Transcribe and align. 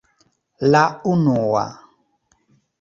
-La 0.75 0.81
unua... 1.13 1.63